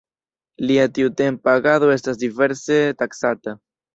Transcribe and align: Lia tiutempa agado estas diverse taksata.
Lia 0.69 0.85
tiutempa 0.97 1.53
agado 1.59 1.91
estas 1.97 2.19
diverse 2.23 2.79
taksata. 3.03 3.57